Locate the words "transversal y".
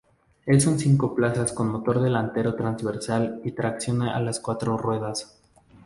2.55-3.51